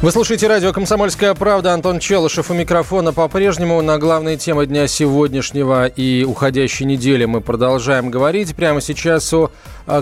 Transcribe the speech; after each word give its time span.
Вы 0.00 0.12
слушаете 0.12 0.46
радио 0.46 0.72
«Комсомольская 0.72 1.34
правда». 1.34 1.74
Антон 1.74 1.98
Челышев 1.98 2.52
у 2.52 2.54
микрофона 2.54 3.12
по-прежнему. 3.12 3.82
На 3.82 3.98
главные 3.98 4.36
темы 4.36 4.64
дня 4.66 4.86
сегодняшнего 4.86 5.88
и 5.88 6.22
уходящей 6.22 6.86
недели 6.86 7.24
мы 7.24 7.40
продолжаем 7.40 8.08
говорить. 8.08 8.54
Прямо 8.54 8.80
сейчас 8.80 9.34
о 9.34 9.50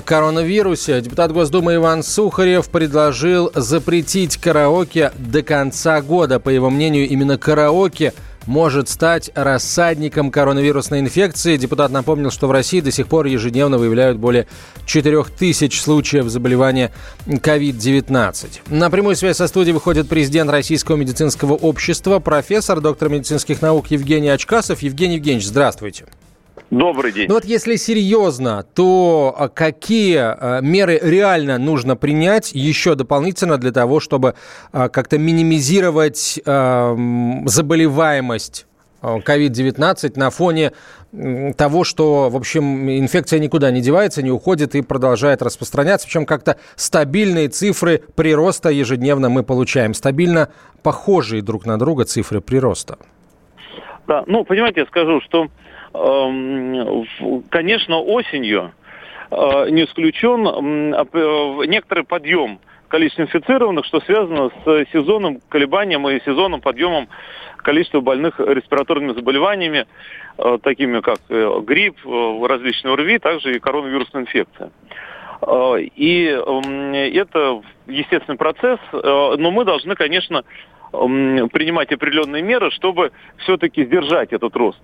коронавирусе. 0.05 1.01
Депутат 1.01 1.33
Госдумы 1.33 1.77
Иван 1.77 2.02
Сухарев 2.02 2.69
предложил 2.69 3.51
запретить 3.55 4.37
караоке 4.37 5.12
до 5.16 5.43
конца 5.43 6.02
года. 6.02 6.41
По 6.41 6.51
его 6.51 6.69
мнению, 6.69 7.09
именно 7.09 7.38
караоке– 7.38 8.13
может 8.47 8.89
стать 8.89 9.31
рассадником 9.35 10.31
коронавирусной 10.31 11.01
инфекции. 11.01 11.57
Депутат 11.57 11.91
напомнил, 11.91 12.31
что 12.31 12.47
в 12.49 12.53
России 12.53 12.81
до 12.81 12.91
сих 12.91 13.09
пор 13.09 13.27
ежедневно 13.27 13.79
выявляют 13.79 14.19
более 14.19 14.47
4000 14.87 15.79
случаев 15.79 16.29
заболевания 16.29 16.93
COVID-19. 17.27 18.61
На 18.69 18.91
прямую 18.91 19.17
связь 19.17 19.37
со 19.37 19.47
студией 19.49 19.75
выходит 19.75 20.09
президент 20.09 20.51
Российского 20.51 20.97
медицинского 20.97 21.55
общества, 21.55 22.19
профессор, 22.19 22.81
доктор 22.81 23.09
медицинских 23.09 23.63
наук 23.63 23.89
Евгений 23.89 24.29
Очкасов. 24.29 24.83
Евгений 24.83 25.17
Евгеньевич, 25.17 25.47
здравствуйте. 25.47 26.07
Добрый 26.71 27.13
день. 27.13 27.29
Ну 27.29 27.35
вот 27.35 27.45
если 27.45 27.77
серьезно, 27.77 28.65
то 28.75 29.33
а, 29.39 29.49
какие 29.49 30.19
а, 30.19 30.61
меры 30.61 30.99
реально 31.01 31.59
нужно 31.59 31.95
принять 31.95 32.51
еще 32.53 32.97
дополнительно 32.97 33.57
для 33.57 33.71
того, 33.71 34.01
чтобы 34.01 34.35
а, 34.73 34.89
как-то 34.89 35.17
минимизировать 35.19 36.41
заболеваемость 36.45 38.67
COVID-19 39.03 40.19
на 40.19 40.31
фоне 40.31 40.73
того, 41.57 41.85
что, 41.85 42.29
в 42.29 42.37
общем, 42.37 42.91
инфекция 42.91 43.39
никуда 43.39 43.71
не 43.71 43.81
девается, 43.81 44.21
не 44.23 44.33
уходит 44.33 44.75
и 44.75 44.83
продолжает 44.83 45.43
распространяться. 45.43 46.09
Причем 46.09 46.27
как-то 46.27 46.57
стабильные 46.75 47.47
цифры 47.49 48.03
прироста 48.17 48.71
ежедневно 48.71 49.29
мы 49.29 49.45
получаем. 49.45 49.95
Стабильно 49.95 50.49
похожие 50.83 51.43
друг 51.43 51.65
на 51.65 51.79
друга 51.79 52.05
цифры 52.05 52.41
прироста. 52.41 52.99
Да, 54.09 54.25
ну, 54.27 54.45
понимаете, 54.45 54.81
я 54.81 54.87
скажу, 54.87 55.21
что 55.21 55.47
конечно, 57.51 58.01
осенью 58.01 58.73
э, 59.30 59.71
не 59.71 59.85
исключен 59.85 60.47
э, 60.47 61.66
некоторый 61.66 62.05
подъем 62.05 62.59
количества 62.88 63.23
инфицированных, 63.23 63.85
что 63.87 64.00
связано 64.00 64.50
с 64.65 64.87
сезонным 64.93 65.41
колебанием 65.49 66.09
и 66.09 66.21
сезонным 66.25 66.61
подъемом 66.61 67.09
количества 67.59 68.00
больных 68.00 68.38
респираторными 68.38 69.12
заболеваниями, 69.15 69.87
э, 70.38 70.59
такими 70.62 71.00
как 71.00 71.19
грипп, 71.28 71.97
различные 72.05 72.93
ОРВИ, 72.94 73.19
также 73.19 73.56
и 73.56 73.59
коронавирусная 73.59 74.22
инфекция. 74.22 74.71
И 75.97 76.25
это 76.25 77.60
естественный 77.87 78.38
процесс, 78.38 78.81
но 78.93 79.50
мы 79.50 79.66
должны, 79.66 79.94
конечно, 79.94 80.44
принимать 80.93 81.93
определенные 81.93 82.43
меры, 82.43 82.71
чтобы 82.71 83.12
все-таки 83.38 83.84
сдержать 83.84 84.33
этот 84.33 84.56
рост. 84.56 84.81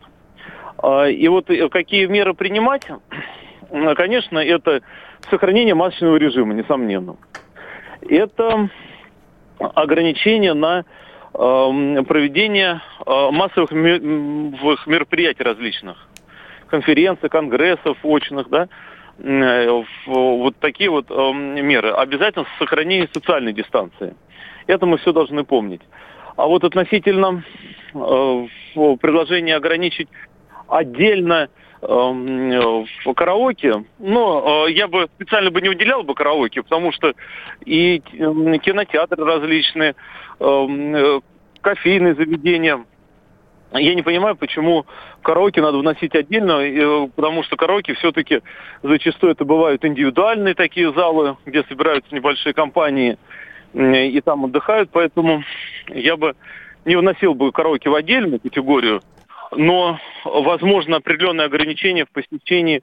А, 0.78 1.06
и 1.06 1.28
вот 1.28 1.50
э, 1.50 1.68
какие 1.68 2.06
меры 2.06 2.34
принимать? 2.34 2.86
Конечно, 3.96 4.38
это 4.38 4.82
сохранение 5.30 5.74
масочного 5.74 6.16
режима, 6.16 6.54
несомненно. 6.54 7.16
Это 8.08 8.68
ограничение 9.58 10.54
на 10.54 10.84
проведение 11.32 12.82
а, 13.06 13.30
массовых 13.30 13.72
мероприятий 13.72 15.42
различных, 15.42 15.96
конференций, 16.66 17.30
конгрессов 17.30 17.96
очных, 18.02 18.50
да, 18.50 18.68
э, 19.18 19.82
вот 20.06 20.56
такие 20.58 20.90
вот 20.90 21.08
меры. 21.08 21.90
Обязательно 21.92 22.44
сохранение 22.58 23.08
социальной 23.14 23.54
дистанции. 23.54 24.14
Это 24.66 24.84
мы 24.84 24.98
все 24.98 25.12
должны 25.12 25.44
помнить. 25.44 25.80
А 26.36 26.46
вот 26.46 26.64
относительно 26.64 27.44
э, 27.94 28.46
предложения 28.74 29.56
ограничить 29.56 30.08
отдельно 30.68 31.48
эм, 31.82 32.86
в 33.04 33.14
караоке, 33.14 33.84
но 33.98 34.66
э, 34.66 34.72
я 34.72 34.88
бы 34.88 35.08
специально 35.14 35.50
бы 35.50 35.60
не 35.60 35.68
уделял 35.68 36.02
бы 36.02 36.14
караоке, 36.14 36.62
потому 36.62 36.92
что 36.92 37.12
и 37.64 38.02
эм, 38.14 38.58
кинотеатры 38.60 39.24
различные, 39.24 39.94
эм, 40.40 40.94
э, 40.94 41.20
кофейные 41.60 42.14
заведения. 42.14 42.84
Я 43.72 43.94
не 43.94 44.02
понимаю, 44.02 44.36
почему 44.36 44.84
караоке 45.22 45.62
надо 45.62 45.78
вносить 45.78 46.14
отдельно, 46.14 46.60
э, 46.60 47.08
потому 47.14 47.42
что 47.42 47.56
караоке 47.56 47.94
все-таки 47.94 48.42
зачастую 48.82 49.32
это 49.32 49.44
бывают 49.44 49.84
индивидуальные 49.84 50.54
такие 50.54 50.92
залы, 50.92 51.36
где 51.46 51.64
собираются 51.64 52.14
небольшие 52.14 52.52
компании 52.52 53.18
и 53.72 54.20
там 54.20 54.44
отдыхают, 54.44 54.90
поэтому 54.92 55.42
я 55.88 56.18
бы 56.18 56.34
не 56.84 56.96
вносил 56.96 57.34
бы 57.34 57.52
караоке 57.52 57.88
в 57.88 57.94
отдельную 57.94 58.38
категорию, 58.38 59.00
но 59.56 59.98
возможно 60.24 60.96
определенные 60.96 61.46
ограничения 61.46 62.04
в 62.04 62.10
посещении 62.10 62.82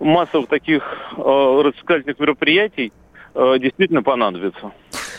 массовых 0.00 0.48
таких 0.48 0.82
э, 1.16 1.20
развлекательных 1.20 2.18
мероприятий 2.18 2.92
э, 3.34 3.56
действительно 3.58 4.02
понадобится. 4.02 4.72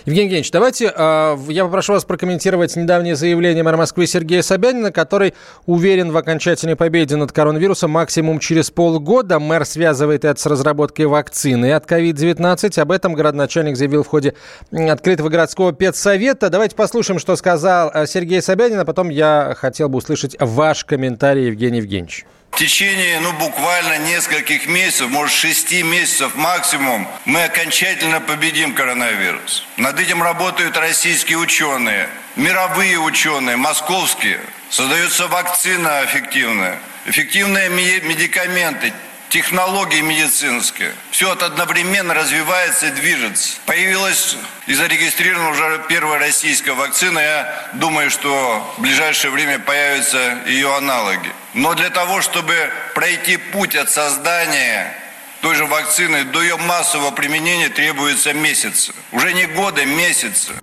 Евгений 0.06 0.26
Евгеньевич, 0.26 0.52
давайте 0.52 0.94
э, 0.96 1.38
я 1.50 1.66
попрошу 1.66 1.94
вас 1.94 2.06
прокомментировать 2.06 2.76
недавнее 2.76 3.16
заявление 3.16 3.64
мэра 3.64 3.76
Москвы 3.76 4.08
Сергея 4.08 4.42
Собянина, 4.42 4.92
который 4.92 5.34
уверен 5.66 6.12
в 6.12 6.18
окончательной 6.18 6.76
победе 6.76 7.18
над 7.18 7.32
коронавирусом 7.32 7.92
максимум 7.92 8.40
через 8.40 8.72
полгода. 8.72 9.40
Мэр 9.40 9.66
связывает 9.66 10.24
это 10.24 10.40
с 10.40 10.46
разработкой 10.46 11.08
вакцины 11.08 11.74
от 11.74 11.86
COVID-19. 11.86 12.80
Об 12.80 12.92
этом 12.92 13.14
городначальник 13.14 13.76
заявил 13.76 14.04
в 14.04 14.08
ходе 14.08 14.36
открытого 14.72 15.30
городского 15.30 15.74
педсовета. 15.74 16.50
Давайте 16.50 16.76
послушаем, 16.76 17.20
что 17.20 17.36
сказал 17.36 17.92
э, 17.94 18.08
Сергей 18.08 18.42
Собянин, 18.42 18.80
а 18.80 18.86
потом 18.86 19.10
я 19.10 19.54
хотел 19.58 19.90
бы 19.90 19.98
услышать 19.98 20.38
ваш 20.40 20.86
комментарий, 20.86 21.48
Евгений 21.48 21.80
Евгеньевич. 21.80 22.26
В 22.52 22.58
течение, 22.58 23.20
ну, 23.22 23.32
буквально 23.34 24.00
нескольких 24.00 24.68
месяцев, 24.68 25.10
может, 25.10 25.36
шести 25.36 25.82
месяцев 25.82 26.36
максимум, 26.36 27.08
мы 27.26 27.44
окончательно 27.44 28.20
победим 28.20 28.74
коронавирус. 28.74 29.66
Над 29.78 30.00
этим 30.00 30.22
работают 30.22 30.76
российские 30.76 31.38
ученые, 31.38 32.10
мировые 32.36 33.00
ученые, 33.00 33.56
московские. 33.56 34.42
Создается 34.70 35.28
вакцина 35.28 36.04
эффективная, 36.06 36.80
эффективные 37.06 37.70
медикаменты, 37.70 38.94
технологии 39.30 40.02
медицинские. 40.02 40.94
Все 41.12 41.34
это 41.34 41.46
одновременно 41.46 42.14
развивается 42.14 42.88
и 42.88 42.92
движется. 42.92 43.58
Появилась 43.66 44.36
и 44.68 44.74
зарегистрирована 44.74 45.50
уже 45.52 45.86
первая 45.88 46.20
российская 46.20 46.74
вакцина. 46.74 47.20
Я 47.20 47.70
думаю, 47.74 48.10
что 48.10 48.74
в 48.78 48.82
ближайшее 48.82 49.32
время 49.32 49.60
появятся 49.60 50.40
ее 50.48 50.76
аналоги. 50.76 51.32
Но 51.54 51.74
для 51.76 51.90
того, 51.90 52.22
чтобы 52.22 52.72
пройти 52.96 53.38
путь 53.38 53.76
от 53.76 53.90
создания 53.90 54.96
той 55.42 55.56
же 55.56 55.66
вакцины 55.66 56.26
до 56.26 56.42
ее 56.42 56.58
массового 56.58 57.12
применения 57.12 57.70
требуется 57.70 58.34
месяцы. 58.34 58.94
Уже 59.12 59.34
не 59.34 59.46
годы, 59.46 59.86
месяцы. 59.86 60.54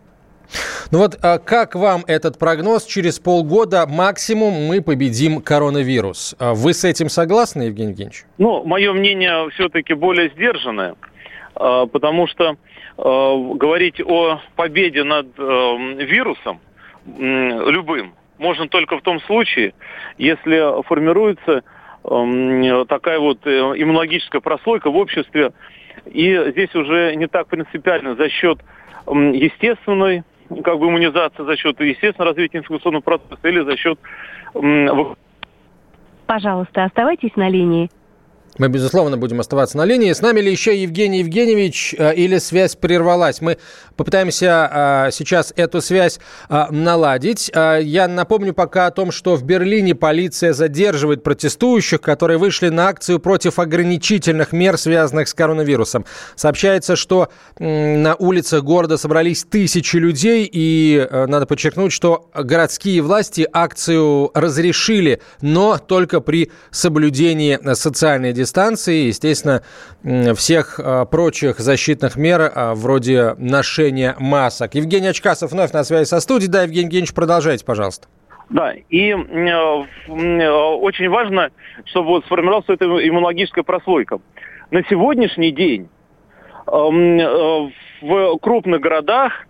Ну 0.90 0.98
вот 0.98 1.18
а 1.22 1.38
как 1.38 1.74
вам 1.74 2.02
этот 2.06 2.38
прогноз? 2.38 2.84
Через 2.84 3.18
полгода 3.18 3.86
максимум 3.86 4.54
мы 4.66 4.82
победим 4.82 5.40
коронавирус. 5.40 6.36
А 6.38 6.54
вы 6.54 6.74
с 6.74 6.84
этим 6.84 7.08
согласны, 7.08 7.62
Евгений 7.62 7.90
Евгеньевич? 7.90 8.24
Ну, 8.38 8.64
мое 8.64 8.92
мнение 8.92 9.50
все-таки 9.50 9.94
более 9.94 10.30
сдержанное, 10.30 10.94
а, 11.54 11.86
потому 11.86 12.26
что 12.26 12.56
говорить 12.98 14.00
о 14.00 14.40
победе 14.54 15.04
над 15.04 15.26
вирусом 15.36 16.60
любым 17.04 18.14
можно 18.38 18.68
только 18.68 18.98
в 18.98 19.02
том 19.02 19.20
случае, 19.22 19.74
если 20.18 20.82
формируется 20.84 21.62
такая 22.88 23.18
вот 23.18 23.44
э, 23.46 23.50
иммунологическая 23.50 24.40
прослойка 24.40 24.90
в 24.90 24.96
обществе, 24.96 25.52
и 26.04 26.50
здесь 26.52 26.72
уже 26.74 27.16
не 27.16 27.26
так 27.26 27.48
принципиально 27.48 28.14
за 28.14 28.28
счет 28.28 28.58
естественной 29.06 30.22
как 30.48 30.78
бы 30.78 30.86
иммунизация 30.88 31.44
за 31.44 31.56
счет, 31.56 31.80
естественно, 31.80 32.26
развития 32.26 32.58
инфекционного 32.58 33.02
процесса 33.02 33.48
или 33.48 33.64
за 33.64 33.76
счет... 33.76 33.98
Пожалуйста, 36.26 36.84
оставайтесь 36.84 37.36
на 37.36 37.48
линии. 37.48 37.88
Мы, 38.58 38.68
безусловно, 38.68 39.16
будем 39.18 39.40
оставаться 39.40 39.76
на 39.76 39.84
линии. 39.84 40.12
С 40.12 40.22
нами 40.22 40.40
ли 40.40 40.50
еще 40.50 40.74
Евгений 40.74 41.18
Евгеньевич 41.18 41.94
э, 41.98 42.14
или 42.14 42.38
связь 42.38 42.74
прервалась? 42.74 43.42
Мы 43.42 43.58
Попытаемся 43.96 45.08
сейчас 45.12 45.52
эту 45.56 45.80
связь 45.80 46.20
наладить. 46.48 47.50
Я 47.54 48.08
напомню 48.08 48.52
пока 48.52 48.86
о 48.86 48.90
том, 48.90 49.10
что 49.10 49.36
в 49.36 49.42
Берлине 49.42 49.94
полиция 49.94 50.52
задерживает 50.52 51.22
протестующих, 51.22 52.00
которые 52.00 52.38
вышли 52.38 52.68
на 52.68 52.88
акцию 52.88 53.20
против 53.20 53.58
ограничительных 53.58 54.52
мер, 54.52 54.76
связанных 54.76 55.28
с 55.28 55.34
коронавирусом. 55.34 56.04
Сообщается, 56.34 56.96
что 56.96 57.30
на 57.58 58.14
улицах 58.18 58.62
города 58.64 58.96
собрались 58.98 59.44
тысячи 59.44 59.96
людей, 59.96 60.48
и 60.50 61.08
надо 61.10 61.46
подчеркнуть, 61.46 61.92
что 61.92 62.30
городские 62.34 63.00
власти 63.00 63.48
акцию 63.52 64.30
разрешили, 64.34 65.22
но 65.40 65.78
только 65.78 66.20
при 66.20 66.50
соблюдении 66.70 67.58
социальной 67.74 68.32
дистанции, 68.32 69.06
естественно, 69.06 69.62
всех 70.34 70.78
а, 70.78 71.04
прочих 71.04 71.58
защитных 71.58 72.16
мер, 72.16 72.52
а, 72.54 72.74
вроде 72.74 73.34
ношения 73.38 73.85
масок. 74.18 74.74
Евгений 74.74 75.08
Очкасов 75.08 75.52
вновь 75.52 75.72
на 75.72 75.84
связи 75.84 76.08
со 76.08 76.20
студией. 76.20 76.50
Да, 76.50 76.62
Евгений 76.62 76.84
Евгеньевич, 76.84 77.14
продолжайте, 77.14 77.64
пожалуйста. 77.64 78.08
Да, 78.48 78.72
и 78.74 79.10
э, 79.10 79.14
э, 79.14 80.48
очень 80.48 81.08
важно, 81.08 81.50
чтобы 81.86 82.08
вот 82.08 82.24
сформировалась 82.26 82.68
эта 82.68 82.84
иммунологическая 82.84 83.64
прослойка. 83.64 84.20
На 84.70 84.82
сегодняшний 84.84 85.50
день 85.50 85.88
э, 86.66 86.70
в 86.70 88.38
крупных 88.38 88.80
городах, 88.80 89.46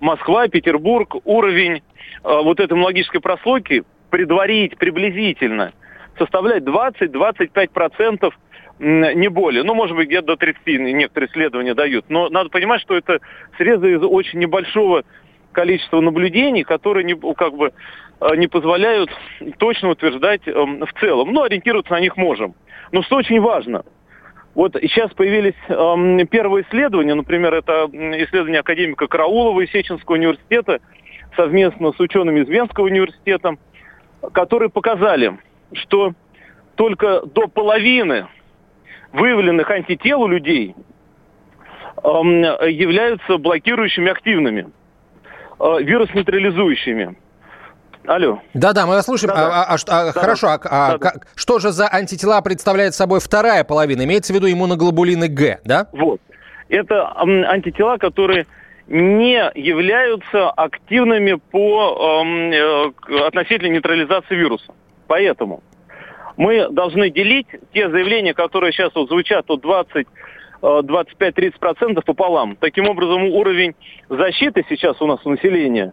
Москва, 0.00 0.48
Петербург, 0.48 1.16
уровень 1.24 1.82
вот 2.22 2.60
этой 2.60 2.72
иммунологической 2.74 3.20
прослойки 3.20 3.82
предварить 4.10 4.78
приблизительно 4.78 5.72
составляет 6.18 6.64
20-25% 6.64 8.32
не 8.78 9.28
более. 9.28 9.62
Ну, 9.64 9.74
может 9.74 9.96
быть, 9.96 10.08
где-то 10.08 10.28
до 10.28 10.36
30 10.36 10.66
некоторые 10.94 11.28
исследования 11.30 11.74
дают. 11.74 12.06
Но 12.08 12.28
надо 12.28 12.50
понимать, 12.50 12.80
что 12.80 12.96
это 12.96 13.20
срезы 13.56 13.94
из 13.94 14.02
очень 14.02 14.38
небольшого 14.38 15.04
количества 15.52 16.00
наблюдений, 16.00 16.62
которые 16.62 17.04
не, 17.04 17.14
как 17.34 17.54
бы, 17.54 17.72
э, 18.20 18.36
не 18.36 18.46
позволяют 18.46 19.10
точно 19.58 19.90
утверждать 19.90 20.42
эм, 20.46 20.84
в 20.86 20.92
целом. 21.00 21.32
Но 21.32 21.42
ориентироваться 21.42 21.92
на 21.92 22.00
них 22.00 22.16
можем. 22.16 22.54
Но 22.92 23.02
что 23.02 23.16
очень 23.16 23.40
важно, 23.40 23.84
вот 24.54 24.76
сейчас 24.80 25.12
появились 25.12 25.54
эм, 25.68 26.26
первые 26.28 26.64
исследования, 26.64 27.14
например, 27.14 27.54
это 27.54 27.88
исследование 27.92 28.60
академика 28.60 29.06
Караулова 29.06 29.60
из 29.60 29.70
Сеченского 29.70 30.14
университета 30.14 30.80
совместно 31.36 31.92
с 31.92 32.00
учеными 32.00 32.40
из 32.40 32.48
Венского 32.48 32.86
университета, 32.86 33.56
которые 34.32 34.68
показали, 34.68 35.38
что 35.72 36.12
только 36.76 37.22
до 37.26 37.48
половины 37.48 38.26
выявленных 39.12 39.70
антител 39.70 40.22
у 40.22 40.28
людей 40.28 40.74
эм, 42.02 42.42
являются 42.68 43.38
блокирующими 43.38 44.10
активными, 44.10 44.68
э, 45.60 45.82
вирус-нейтрализующими. 45.82 47.16
Алло. 48.06 48.40
Да-да, 48.54 48.86
мы 48.86 48.94
вас 48.94 49.04
слушаем. 49.04 49.34
Да, 49.34 49.64
а, 49.64 49.74
а, 49.74 49.74
а, 49.74 50.04
да, 50.06 50.12
хорошо, 50.12 50.48
а, 50.48 50.60
а, 50.64 50.98
да. 50.98 51.12
что 51.34 51.58
же 51.58 51.72
за 51.72 51.88
антитела 51.92 52.40
представляет 52.40 52.94
собой 52.94 53.20
вторая 53.20 53.64
половина? 53.64 54.04
Имеется 54.04 54.32
в 54.32 54.36
виду 54.36 54.50
иммуноглобулины 54.50 55.28
Г, 55.28 55.58
да? 55.64 55.88
Вот. 55.92 56.20
Это 56.70 57.12
антитела, 57.18 57.98
которые 57.98 58.46
не 58.86 59.50
являются 59.54 60.50
активными 60.50 61.34
по 61.34 62.24
э, 62.24 63.26
относительно 63.26 63.74
нейтрализации 63.74 64.34
вируса. 64.34 64.72
Поэтому 65.06 65.62
мы 66.38 66.68
должны 66.70 67.10
делить 67.10 67.48
те 67.74 67.90
заявления, 67.90 68.32
которые 68.32 68.72
сейчас 68.72 68.94
вот 68.94 69.08
звучат 69.08 69.44
от 69.50 69.60
20 69.60 70.06
25-30% 70.60 72.02
пополам. 72.04 72.56
Таким 72.56 72.88
образом, 72.88 73.26
уровень 73.26 73.76
защиты 74.08 74.64
сейчас 74.68 75.00
у 75.00 75.06
нас 75.06 75.20
у 75.24 75.30
населения 75.30 75.92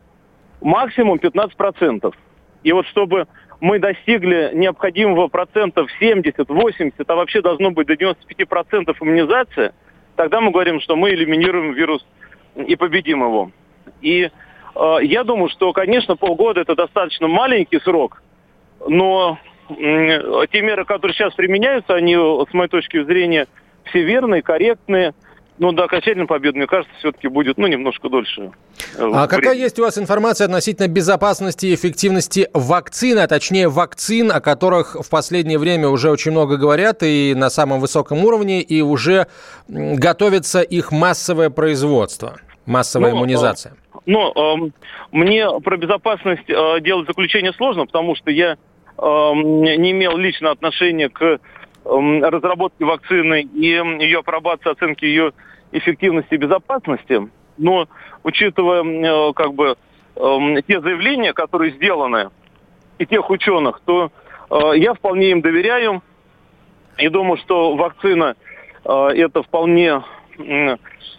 максимум 0.59 1.17
15%. 1.17 2.13
И 2.63 2.71
вот 2.71 2.87
чтобы 2.87 3.27
мы 3.59 3.77
достигли 3.77 4.51
необходимого 4.55 5.27
процентов 5.27 5.87
70-80, 6.01 6.93
а 7.05 7.15
вообще 7.15 7.43
должно 7.43 7.69
быть 7.69 7.85
до 7.85 7.93
95% 7.93 8.95
иммунизация, 8.99 9.73
тогда 10.15 10.41
мы 10.41 10.49
говорим, 10.49 10.81
что 10.81 10.95
мы 10.95 11.11
элиминируем 11.11 11.73
вирус 11.73 12.03
и 12.55 12.75
победим 12.75 13.21
его. 13.21 13.51
И 14.01 14.31
э, 14.75 14.97
я 15.03 15.23
думаю, 15.23 15.49
что, 15.49 15.73
конечно, 15.73 16.15
полгода 16.15 16.61
это 16.61 16.75
достаточно 16.75 17.27
маленький 17.27 17.79
срок, 17.81 18.23
но 18.87 19.37
те 19.67 20.61
меры, 20.61 20.85
которые 20.85 21.15
сейчас 21.15 21.33
применяются, 21.33 21.95
они, 21.95 22.15
с 22.15 22.53
моей 22.53 22.69
точки 22.69 23.03
зрения, 23.03 23.47
все 23.85 24.03
верные, 24.03 24.41
корректные. 24.41 25.13
Но 25.57 25.71
до 25.71 25.85
окончательной 25.85 26.27
победы, 26.27 26.57
мне 26.57 26.67
кажется, 26.67 26.93
все-таки 26.99 27.29
будет 27.29 27.57
ну, 27.57 27.67
немножко 27.67 28.09
дольше. 28.09 28.51
Э, 28.97 29.09
а 29.13 29.27
какая 29.27 29.55
есть 29.55 29.79
у 29.79 29.83
вас 29.83 29.97
информация 29.97 30.45
относительно 30.45 30.89
безопасности 30.89 31.67
и 31.67 31.75
эффективности 31.75 32.49
вакцины, 32.53 33.19
а 33.19 33.27
точнее 33.27 33.69
вакцин, 33.69 34.33
о 34.33 34.41
которых 34.41 34.97
в 34.99 35.09
последнее 35.09 35.57
время 35.57 35.87
уже 35.87 36.11
очень 36.11 36.31
много 36.31 36.57
говорят 36.57 37.03
и 37.03 37.33
на 37.35 37.49
самом 37.49 37.79
высоком 37.79 38.25
уровне, 38.25 38.61
и 38.61 38.81
уже 38.81 39.27
готовится 39.69 40.61
их 40.61 40.91
массовое 40.91 41.49
производство, 41.49 42.35
массовая 42.65 43.11
ну, 43.11 43.19
иммунизация? 43.19 43.75
Ну, 44.05 44.33
э, 44.35 44.71
мне 45.13 45.47
про 45.61 45.77
безопасность 45.77 46.49
э, 46.49 46.81
делать 46.81 47.07
заключение 47.07 47.53
сложно, 47.53 47.85
потому 47.85 48.15
что 48.17 48.29
я 48.29 48.57
Эм, 48.57 48.57
не 48.97 49.91
имел 49.91 50.17
лично 50.17 50.51
отношения 50.51 51.09
к 51.09 51.39
эм, 51.85 52.23
разработке 52.23 52.85
вакцины 52.85 53.41
и 53.41 53.67
ее 53.67 54.19
апробации, 54.19 54.71
оценки 54.71 55.05
ее 55.05 55.33
эффективности 55.71 56.35
и 56.35 56.37
безопасности. 56.37 57.29
Но 57.57 57.87
учитывая 58.23 58.83
э, 58.83 59.33
как 59.33 59.53
бы 59.53 59.75
эм, 60.15 60.63
те 60.63 60.79
заявления, 60.81 61.33
которые 61.33 61.73
сделаны, 61.73 62.29
и 62.97 63.05
тех 63.05 63.29
ученых, 63.29 63.81
то 63.85 64.11
э, 64.49 64.77
я 64.77 64.93
вполне 64.93 65.31
им 65.31 65.41
доверяю 65.41 66.01
и 66.97 67.09
думаю, 67.09 67.37
что 67.37 67.75
вакцина 67.75 68.35
э, 68.85 69.07
это 69.15 69.43
вполне 69.43 70.01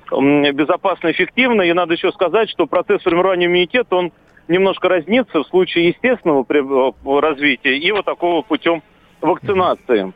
безопасно, 0.09 1.11
эффективно. 1.11 1.63
И 1.63 1.73
надо 1.73 1.95
еще 1.95 2.13
сказать, 2.13 2.51
что 2.51 2.67
процесс 2.67 3.03
формирования 3.03 3.47
иммунитета, 3.47 3.97
он 3.97 4.13
немножко 4.49 4.89
разнится 4.89 5.43
в 5.43 5.47
случае 5.49 5.89
естественного 5.89 6.45
э, 6.49 7.21
развития 7.21 7.79
и 7.79 7.93
вот 7.93 8.05
такого 8.05 8.43
путем 8.43 8.83
вакцинации. 9.21 10.13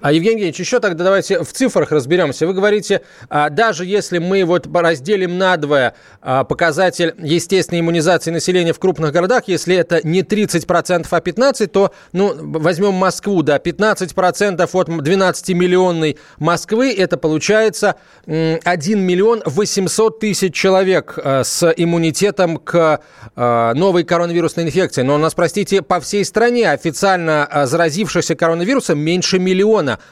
А, 0.00 0.12
Евгений 0.12 0.34
Евгеньевич, 0.34 0.60
еще 0.60 0.80
тогда 0.80 1.04
давайте 1.04 1.42
в 1.42 1.52
цифрах 1.52 1.92
разберемся. 1.92 2.46
Вы 2.46 2.54
говорите, 2.54 3.02
а, 3.28 3.50
даже 3.50 3.84
если 3.84 4.18
мы 4.18 4.44
вот 4.44 4.68
разделим 4.74 5.38
надвое 5.38 5.94
а, 6.20 6.44
показатель 6.44 7.14
естественной 7.18 7.80
иммунизации 7.80 8.30
населения 8.30 8.72
в 8.72 8.78
крупных 8.78 9.12
городах, 9.12 9.44
если 9.46 9.76
это 9.76 10.06
не 10.06 10.22
30%, 10.22 11.06
а 11.10 11.20
15%, 11.20 11.66
то 11.68 11.92
ну, 12.12 12.34
возьмем 12.36 12.94
Москву, 12.94 13.42
да, 13.42 13.58
15% 13.58 14.68
от 14.72 14.88
12-миллионной 14.88 16.18
Москвы, 16.38 16.92
это 16.92 17.16
получается 17.16 17.96
1 18.26 19.00
миллион 19.00 19.42
800 19.46 20.20
тысяч 20.20 20.54
человек 20.54 21.18
а, 21.22 21.44
с 21.44 21.72
иммунитетом 21.76 22.58
к 22.58 23.00
новой 23.36 24.04
коронавирусной 24.04 24.66
инфекции. 24.66 25.02
Но 25.02 25.16
у 25.16 25.18
нас, 25.18 25.34
простите, 25.34 25.82
по 25.82 26.00
всей 26.00 26.24
стране 26.24 26.70
официально 26.70 27.48
заразившихся 27.64 28.34
коронавирусом 28.34 28.98
меньше 28.98 29.38
миллиона. 29.38 29.53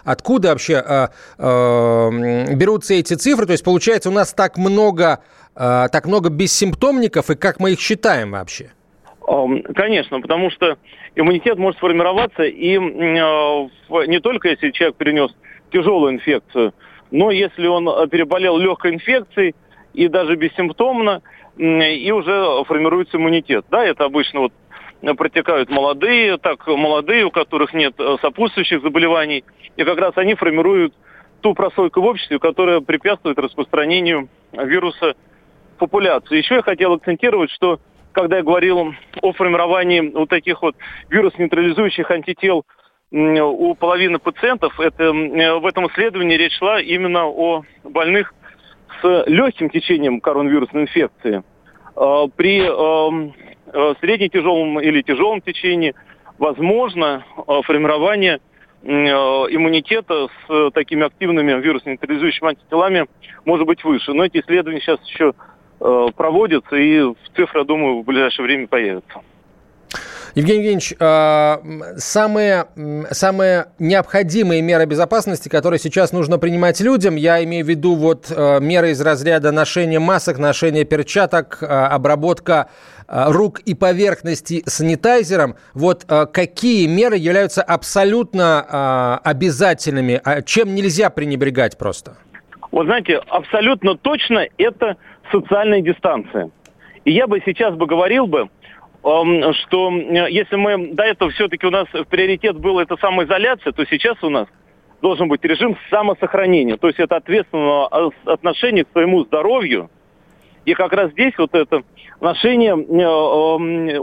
Откуда 0.05 0.51
вообще 0.51 0.75
э, 0.75 1.09
э, 1.39 2.55
берутся 2.55 2.95
эти 2.95 3.15
цифры? 3.15 3.47
То 3.47 3.53
есть, 3.53 3.65
получается, 3.65 4.11
у 4.11 4.13
нас 4.13 4.33
так 4.33 4.57
много, 4.57 5.21
э, 5.55 5.89
так 5.91 6.07
много 6.07 6.31
бессимптомников, 6.31 7.31
и 7.31 7.35
как 7.35 7.61
мы 7.61 7.73
их 7.73 7.81
считаем 7.81 8.33
вообще? 8.33 8.73
Конечно, 9.75 10.21
потому 10.21 10.51
что 10.51 10.77
иммунитет 11.15 11.57
может 11.57 11.79
сформироваться 11.79 12.43
и 12.43 12.77
не 12.77 14.21
только 14.21 14.49
если 14.49 14.73
человек 14.73 14.97
перенес 14.97 15.31
тяжелую 15.73 16.15
инфекцию, 16.15 16.75
но 17.11 17.31
если 17.31 17.67
он 17.67 18.09
переболел 18.11 18.59
легкой 18.59 18.95
инфекцией 18.95 19.55
и 19.95 20.09
даже 20.09 20.35
бессимптомно, 20.35 21.23
и 21.57 22.11
уже 22.11 22.65
формируется 22.65 23.17
иммунитет. 23.17 23.65
Да, 23.71 23.85
это 23.85 24.05
обычно 24.05 24.41
вот 24.41 24.53
протекают 25.17 25.69
молодые, 25.69 26.39
так 26.39 26.67
молодые, 26.67 27.25
у 27.25 27.31
которых 27.31 27.75
нет 27.75 27.95
э, 27.99 28.17
сопутствующих 28.21 28.83
заболеваний. 28.83 29.45
И 29.77 29.85
как 29.85 29.99
раз 29.99 30.13
они 30.17 30.35
формируют 30.35 30.95
ту 31.41 31.55
прослойку 31.55 32.01
в 32.01 32.07
обществе, 32.07 32.39
которая 32.39 32.81
препятствует 32.81 33.39
распространению 33.39 34.29
вируса 34.53 35.15
в 35.75 35.79
популяции. 35.79 36.39
Еще 36.39 36.57
я 36.57 36.63
хотел 36.63 36.93
акцентировать, 36.93 37.51
что 37.51 37.81
когда 38.13 38.37
я 38.37 38.43
говорил 38.43 38.95
о 39.23 39.33
формировании 39.33 40.13
вот 40.15 40.29
таких 40.29 40.63
вот 40.63 40.77
вирус-нейтрализующих 41.09 42.11
антител 42.11 42.65
у 43.11 43.75
половины 43.75 44.19
пациентов, 44.19 44.79
это, 44.81 45.05
э, 45.05 45.59
в 45.59 45.67
этом 45.67 45.89
исследовании 45.89 46.37
речь 46.37 46.57
шла 46.57 46.81
именно 46.81 47.27
о 47.27 47.63
больных 47.85 48.33
с 49.03 49.25
легким 49.27 49.69
течением 49.69 50.21
коронавирусной 50.21 50.83
инфекции. 50.83 51.43
Э, 51.97 52.27
при 52.37 52.63
эм, 53.73 53.81
э, 53.81 53.95
средне-тяжелом 54.01 54.81
или 54.81 55.03
тяжелом 55.03 55.41
течении 55.41 55.95
возможно 56.39 57.25
э, 57.37 57.61
формирование 57.65 58.41
иммунитета 58.85 60.27
с 60.49 60.71
такими 60.73 61.07
активными 61.07 61.53
вирус-нейтрализующими 61.61 62.49
антителами 62.49 63.07
может 63.45 63.65
быть 63.65 63.85
выше. 63.85 64.13
Но 64.13 64.25
эти 64.25 64.39
исследования 64.39 64.81
сейчас 64.81 64.99
еще 65.09 65.35
э, 65.81 66.07
проводится, 66.17 66.75
и 66.75 67.15
цифра, 67.37 67.63
думаю, 67.63 68.03
в 68.03 68.05
ближайшее 68.05 68.45
время 68.45 68.67
появится. 68.67 69.21
Евгений 70.35 70.61
Евгеньевич, 70.61 70.95
а, 70.99 71.61
самые, 71.97 72.67
самые 73.11 73.67
необходимые 73.79 74.63
меры 74.63 74.87
безопасности, 74.87 75.51
которые 75.51 75.79
сейчас 75.79 76.13
нужно 76.13 76.39
принимать 76.39 76.81
людям, 76.81 77.17
я 77.17 77.45
имею 77.45 77.67
в 77.67 77.69
виду 77.69 77.95
вот 77.97 78.33
э, 78.35 78.61
меры 78.61 78.91
из 78.91 79.01
разряда 79.03 79.53
ношения 79.53 79.99
масок, 79.99 80.39
ношения 80.39 80.85
перчаток, 80.85 81.59
э, 81.61 81.67
обработка 81.67 82.71
э, 83.09 83.25
рук 83.29 83.61
и 83.61 83.75
поверхности 83.75 84.63
санитайзером. 84.65 85.57
Вот 85.75 86.05
какие 86.05 86.87
меры 86.87 87.17
являются 87.17 87.63
абсолютно 87.63 89.19
обязательными, 89.19 90.21
а 90.25 90.43
чем 90.43 90.75
нельзя 90.75 91.11
пренебрегать 91.11 91.77
просто? 91.77 92.17
Вот 92.71 92.87
знаете, 92.87 93.21
абсолютно 93.29 93.97
точно 93.97 94.47
это 94.57 94.97
социальная 95.31 95.83
дистанция. 95.83 96.51
И 97.05 97.13
я 97.13 97.27
бы 97.27 97.43
сейчас 97.45 97.75
бы 97.75 97.87
говорил 97.87 98.27
бы, 98.27 98.49
что 99.03 99.91
если 99.91 100.57
мы 100.57 100.93
до 100.95 101.03
этого 101.03 101.31
все-таки 101.33 101.67
у 101.67 101.71
нас 101.71 101.89
приоритет 102.09 102.57
был 102.59 102.79
это 102.79 102.97
самоизоляция, 102.97 103.73
то 103.73 103.85
сейчас 103.85 104.23
у 104.23 104.31
нас 104.31 104.47
должен 105.01 105.29
быть 105.29 105.45
режим 105.45 105.77
самосохранения. 105.91 106.77
То 106.77 106.87
есть 106.87 107.01
это 107.01 107.17
ответственное 107.17 107.89
отношение 108.25 108.85
к 108.85 108.93
своему 108.93 109.25
здоровью. 109.25 109.91
И 110.65 110.75
как 110.75 110.93
раз 110.93 111.11
здесь 111.11 111.35
вот 111.37 111.55
это 111.55 111.83
ношение 112.21 112.77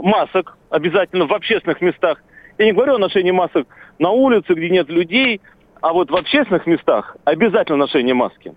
масок 0.02 0.58
обязательно 0.68 1.26
в 1.26 1.32
общественных 1.32 1.80
местах. 1.80 2.22
Я 2.58 2.66
не 2.66 2.72
говорю 2.72 2.96
о 2.96 2.98
ношении 2.98 3.30
масок 3.30 3.66
на 3.98 4.10
улице, 4.10 4.52
где 4.52 4.68
нет 4.68 4.90
людей, 4.90 5.40
а 5.80 5.94
вот 5.94 6.10
в 6.10 6.16
общественных 6.16 6.66
местах 6.66 7.16
обязательно 7.24 7.78
ношение 7.78 8.12
маски. 8.14 8.54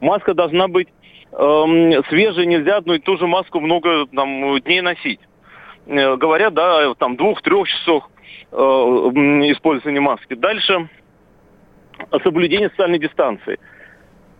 Маска 0.00 0.32
должна 0.32 0.68
быть 0.68 0.88
эм, 1.32 2.02
свежей, 2.08 2.46
нельзя 2.46 2.78
одну 2.78 2.94
и 2.94 2.98
ту 2.98 3.18
же 3.18 3.26
маску 3.26 3.60
много 3.60 4.06
там, 4.06 4.58
дней 4.60 4.80
носить. 4.80 5.20
Э, 5.86 6.16
говорят, 6.16 6.54
да, 6.54 6.94
там 6.94 7.16
двух-трех 7.16 7.68
часов 7.68 8.08
э, 8.50 8.56
использования 8.56 10.00
маски. 10.00 10.34
Дальше 10.34 10.88
соблюдение 12.22 12.70
социальной 12.70 12.98
дистанции. 12.98 13.58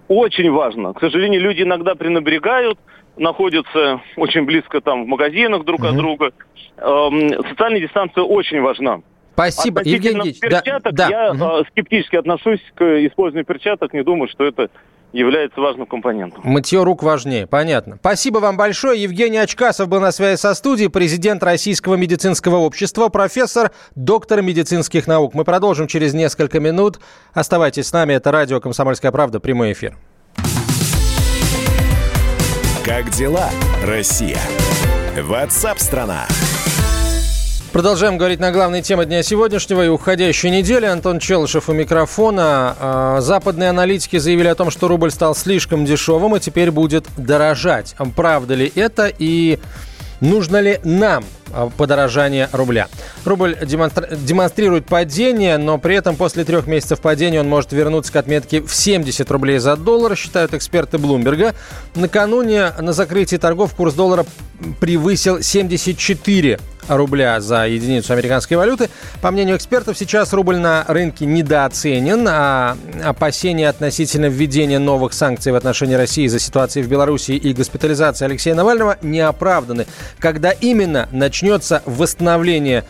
Очень 0.09 0.51
важно. 0.51 0.93
К 0.93 1.01
сожалению, 1.01 1.41
люди 1.41 1.63
иногда 1.63 1.95
пренебрегают, 1.95 2.79
находятся 3.17 4.01
очень 4.17 4.45
близко 4.45 4.81
там 4.81 5.05
в 5.05 5.07
магазинах 5.07 5.65
друг 5.65 5.81
mm-hmm. 5.81 5.89
от 5.89 5.97
друга. 5.97 6.33
Эм, 6.79 7.45
социальная 7.49 7.81
дистанция 7.81 8.25
очень 8.25 8.61
важна. 8.61 9.01
Спасибо, 9.35 9.81
Евгений 9.83 10.35
перчаток, 10.39 10.93
да, 10.93 11.09
да. 11.09 11.11
я 11.11 11.33
угу. 11.33 11.65
скептически 11.71 12.17
отношусь 12.17 12.61
к 12.75 12.83
использованию 13.07 13.47
перчаток, 13.47 13.95
не 13.95 14.03
думаю, 14.03 14.29
что 14.29 14.45
это 14.45 14.69
является 15.13 15.61
важным 15.61 15.87
компонентом. 15.87 16.41
Мытье 16.45 16.83
рук 16.83 17.03
важнее, 17.03 17.47
понятно. 17.47 17.97
Спасибо 17.97 18.39
вам 18.39 18.57
большое. 18.57 19.03
Евгений 19.03 19.39
Очкасов 19.39 19.89
был 19.89 20.01
на 20.01 20.13
связи 20.13 20.39
со 20.39 20.55
студией, 20.55 20.89
президент 20.89 21.43
Российского 21.43 21.97
медицинского 21.97 22.57
общества, 22.57 23.09
профессор, 23.09 23.73
доктор 23.95 24.43
медицинских 24.43 25.07
наук. 25.07 25.35
Мы 25.35 25.45
продолжим 25.45 25.87
через 25.87 26.15
несколько 26.15 26.61
минут. 26.61 27.01
Оставайтесь 27.33 27.87
с 27.89 27.93
нами, 27.93 28.15
это 28.15 28.33
радио 28.33 28.61
«Комсомольская 28.61 29.13
правда», 29.13 29.41
прямой 29.41 29.73
эфир. 29.73 29.97
Как 32.85 33.11
дела, 33.11 33.49
Россия? 33.85 34.39
Ватсап-страна! 35.17 36.27
Продолжаем 37.73 38.19
говорить 38.19 38.39
на 38.39 38.53
главные 38.53 38.83
темы 38.83 39.07
дня 39.07 39.23
сегодняшнего 39.23 39.83
и 39.83 39.89
уходящей 39.89 40.51
недели. 40.51 40.85
Антон 40.85 41.19
Челышев 41.19 41.71
у 41.71 41.73
микрофона. 41.73 42.77
А, 42.79 43.21
западные 43.23 43.71
аналитики 43.71 44.19
заявили 44.19 44.49
о 44.49 44.55
том, 44.55 44.71
что 44.71 44.89
рубль 44.89 45.11
стал 45.11 45.35
слишком 45.35 45.87
дешевым 45.87 46.37
и 46.37 46.41
теперь 46.41 46.71
будет 46.71 47.07
дорожать. 47.17 47.95
Правда 48.15 48.57
ли 48.57 48.71
это 48.75 49.11
и 49.19 49.59
нужно 50.21 50.61
ли 50.61 50.81
нам 50.85 51.25
а, 51.51 51.71
подорожание 51.75 52.51
рубля. 52.53 52.89
Рубль 53.25 53.57
демонстрирует 53.63 54.85
падение, 54.85 55.57
но 55.57 55.79
при 55.79 55.97
этом 55.97 56.17
после 56.17 56.45
трех 56.45 56.67
месяцев 56.67 57.01
падения 57.01 57.41
он 57.41 57.49
может 57.49 57.73
вернуться 57.73 58.13
к 58.13 58.17
отметке 58.17 58.61
в 58.61 58.75
70 58.75 59.31
рублей 59.31 59.57
за 59.57 59.77
доллар, 59.77 60.15
считают 60.15 60.53
эксперты 60.53 60.99
Блумберга. 60.99 61.55
Накануне 61.95 62.73
на 62.79 62.93
закрытии 62.93 63.37
торгов 63.37 63.75
курс 63.75 63.95
доллара 63.95 64.27
превысил 64.79 65.41
74 65.41 66.61
рубля 66.89 67.41
за 67.41 67.67
единицу 67.67 68.13
американской 68.13 68.57
валюты. 68.57 68.91
По 69.21 69.31
мнению 69.31 69.57
экспертов, 69.57 69.97
сейчас 69.99 70.33
рубль 70.33 70.57
на 70.57 70.85
рынке 70.89 71.27
недооценен, 71.27 72.27
а 72.29 72.77
опасения 73.05 73.69
относительно 73.69 74.27
введения 74.27 74.79
новых 74.79 75.13
санкций 75.13 75.53
в 75.53 75.57
отношении 75.57 75.95
России 75.95 76.27
за 76.27 76.39
ситуацией 76.39 76.85
в 76.85 76.89
Беларуси 76.89 77.33
и 77.33 77.53
госпитализации 77.53 78.25
Алексея 78.25 78.55
Навального 78.55 78.99
не 79.03 79.21
оправданы. 79.21 79.87
Когда 80.19 80.51
именно 80.51 81.09
начнется 81.13 81.83
восстановление 81.87 82.85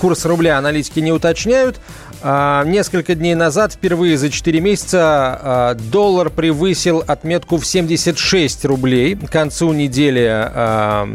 курса 0.00 0.28
рубля, 0.28 0.58
аналитики 0.58 1.00
не 1.00 1.12
уточняют. 1.12 1.80
А, 2.22 2.64
несколько 2.64 3.14
дней 3.14 3.34
назад, 3.34 3.72
впервые 3.72 4.16
за 4.16 4.30
4 4.30 4.60
месяца, 4.60 4.98
а, 5.02 5.74
доллар 5.74 6.30
превысил 6.30 7.04
отметку 7.06 7.58
в 7.58 7.66
76 7.66 8.64
рублей. 8.64 9.16
К 9.16 9.30
концу 9.30 9.72
недели 9.72 10.26
а, 10.30 11.06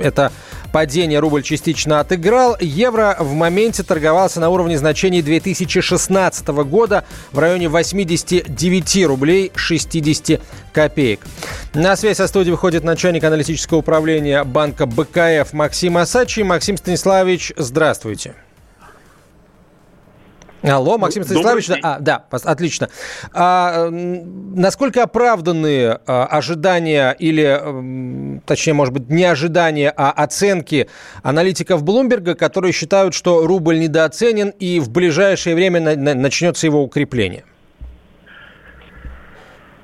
это 0.00 0.30
падение 0.72 1.18
рубль 1.18 1.42
частично 1.42 2.00
отыграл. 2.00 2.56
Евро 2.60 3.16
в 3.18 3.32
моменте 3.34 3.82
торговался 3.82 4.40
на 4.40 4.48
уровне 4.48 4.78
значений 4.78 5.22
2016 5.22 6.48
года 6.48 7.04
в 7.32 7.38
районе 7.38 7.68
89 7.68 9.06
рублей 9.06 9.52
60 9.54 10.40
копеек. 10.72 11.20
На 11.74 11.96
связь 11.96 12.16
со 12.16 12.26
студией 12.26 12.52
выходит 12.52 12.84
начальник 12.84 13.24
аналитического 13.24 13.78
управления 13.78 14.44
банка 14.44 14.86
БКФ 14.86 15.52
Максим 15.52 15.96
Асачи. 15.98 16.42
Максим 16.42 16.76
Станиславович, 16.76 17.52
здравствуйте. 17.56 18.34
Алло, 20.62 20.98
Максим 20.98 21.24
Станиславович. 21.24 21.70
А, 21.82 21.98
да, 22.00 22.24
отлично. 22.30 22.88
А, 23.32 23.88
насколько 23.90 25.02
оправданы 25.02 25.98
а, 26.06 26.26
ожидания 26.26 27.12
или, 27.18 28.40
точнее, 28.44 28.74
может 28.74 28.92
быть, 28.92 29.08
не 29.08 29.24
ожидания, 29.24 29.92
а 29.96 30.10
оценки 30.10 30.88
аналитиков 31.22 31.82
Блумберга, 31.82 32.34
которые 32.34 32.72
считают, 32.72 33.14
что 33.14 33.46
рубль 33.46 33.78
недооценен 33.80 34.50
и 34.58 34.80
в 34.80 34.90
ближайшее 34.90 35.54
время 35.54 35.80
на, 35.80 35.96
на, 35.96 36.14
начнется 36.14 36.66
его 36.66 36.82
укрепление? 36.82 37.44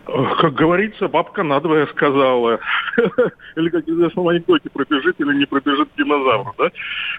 Как 0.06 0.54
говорится, 0.54 1.08
бабка 1.08 1.42
надвое 1.42 1.86
сказала. 1.88 2.60
или 3.56 3.68
как 3.70 3.88
известно 3.88 4.22
в 4.22 4.28
анекдоте, 4.28 4.70
пробежит 4.70 5.20
или 5.20 5.34
не 5.34 5.46
пробежит 5.46 5.88
динозавр, 5.98 6.54
да? 6.56 6.70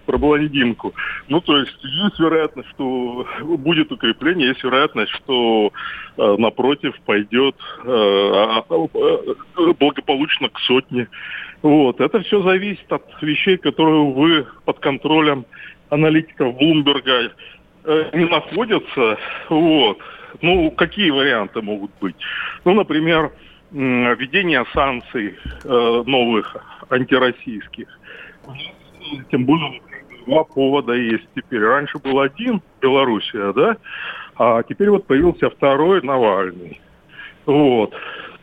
Про 0.06 0.18
блондинку. 0.18 0.94
Ну, 1.28 1.42
то 1.42 1.58
есть 1.58 1.78
есть 1.84 2.18
вероятность, 2.18 2.70
что 2.70 3.28
будет 3.42 3.92
укрепление, 3.92 4.50
есть 4.50 4.64
вероятность, 4.64 5.12
что 5.12 5.74
э, 6.18 6.36
напротив 6.38 6.94
пойдет 7.06 7.56
э, 7.84 7.90
а, 7.90 8.64
э, 8.70 9.74
благополучно 9.78 10.48
к 10.48 10.60
сотне. 10.60 11.10
Вот. 11.62 12.00
Это 12.00 12.22
все 12.22 12.42
зависит 12.42 12.90
от 12.90 13.04
вещей, 13.22 13.58
которые, 13.58 14.00
увы, 14.00 14.48
под 14.64 14.80
контролем 14.80 15.46
аналитиков 15.90 16.56
Блумберга 16.56 17.34
не 18.14 18.26
находятся. 18.26 19.18
Вот. 19.50 20.00
Ну, 20.42 20.72
какие 20.72 21.10
варианты 21.10 21.62
могут 21.62 21.92
быть? 22.00 22.16
Ну, 22.66 22.74
например, 22.74 23.32
введение 23.72 24.66
санкций 24.74 25.36
э, 25.64 26.04
новых 26.06 26.56
антироссийских. 26.90 27.88
Тем 29.32 29.46
более 29.46 29.82
два 30.26 30.44
повода 30.44 30.94
есть 30.94 31.28
теперь. 31.36 31.64
Раньше 31.64 31.98
был 32.00 32.20
один, 32.20 32.62
Белоруссия, 32.82 33.54
да? 33.54 33.78
А 34.36 34.64
теперь 34.64 34.90
вот 34.90 35.08
появился 35.08 35.50
второй, 35.50 36.02
Навальный. 36.02 36.80
Вот. 37.46 37.94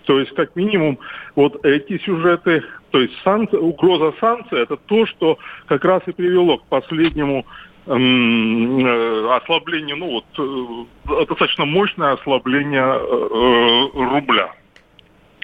То 0.05 0.21
есть, 0.21 0.35
как 0.35 0.55
минимум, 0.57 0.99
вот 1.35 1.65
эти 1.65 1.99
сюжеты, 1.99 2.63
то 2.91 3.01
есть 3.01 3.15
санкции, 3.23 3.57
угроза 3.57 4.15
санкций, 4.21 4.61
это 4.61 4.77
то, 4.77 5.07
что 5.07 5.39
как 5.67 5.85
раз 5.85 6.03
и 6.07 6.13
привело 6.13 6.59
к 6.59 6.67
последнему 6.67 7.47
ослабление, 7.87 9.95
ну 9.95 10.11
вот, 10.11 10.25
э, 10.39 10.87
достаточно 11.27 11.67
мощное 11.67 12.13
ослабление 12.13 12.83
э, 12.83 13.89
рубля. 13.93 14.55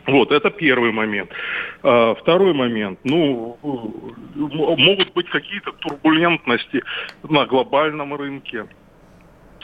Вот, 0.07 0.33
это 0.33 0.49
первый 0.51 0.93
момент. 0.93 1.29
А, 1.83 2.15
второй 2.15 2.55
момент, 2.55 3.01
ну, 3.05 3.59
могут 4.35 5.13
быть 5.13 5.29
какие-то 5.29 5.73
турбулентности 5.73 6.83
на 7.29 7.45
глобальном 7.45 8.15
рынке. 8.15 8.67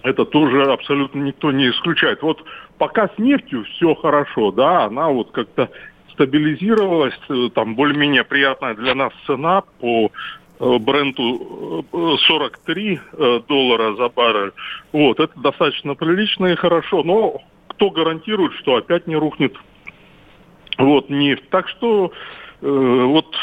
Это 0.03 0.27
тоже 0.27 0.71
абсолютно 0.71 1.21
никто 1.21 1.53
не 1.53 1.71
исключает. 1.71 2.21
Вот 2.23 2.45
пока 2.77 3.09
с 3.09 3.17
нефтью 3.19 3.65
все 3.65 3.95
хорошо, 3.95 4.53
да, 4.53 4.85
она 4.85 5.09
вот 5.09 5.31
как-то 5.31 5.71
стабилизировалась, 6.13 7.19
там 7.55 7.75
более-менее 7.75 8.25
приятная 8.25 8.75
для 8.75 8.95
нас 8.95 9.15
цена 9.27 9.63
по 9.81 10.11
Э, 10.11 10.13
бренду 10.59 11.85
43 12.27 12.95
э, 12.95 12.99
э, 13.13 13.41
доллара 13.49 13.95
за 13.97 14.09
баррель. 14.09 14.53
Вот, 14.93 15.21
это 15.21 15.39
достаточно 15.39 15.95
прилично 15.95 16.47
и 16.47 16.57
хорошо. 16.57 17.03
Но 17.03 17.43
кто 17.69 17.91
гарантирует, 17.91 18.53
что 18.55 18.77
опять 18.77 19.07
не 19.07 19.17
рухнет 19.17 19.55
Вот, 20.79 21.11
нефть. 21.11 21.49
Так 21.51 21.69
что, 21.69 22.13
э, 22.63 22.67
вот, 22.67 23.35